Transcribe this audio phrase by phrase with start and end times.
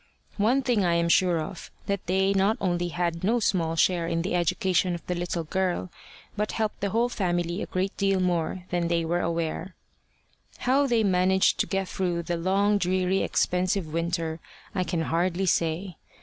[0.37, 4.23] One thing I am sure of, that they not only had no small share in
[4.23, 5.91] the education of the little girl,
[6.35, 9.75] but helped the whole family a great deal more than they were aware.
[10.57, 14.39] How they managed to get through the long dreary expensive winter,
[14.73, 15.97] I can hardly say.